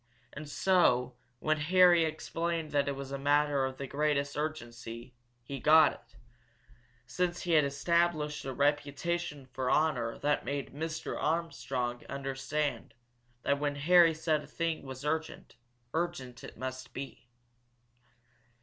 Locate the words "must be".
16.57-17.27